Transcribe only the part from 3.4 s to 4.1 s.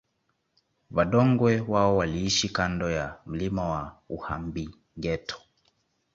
ya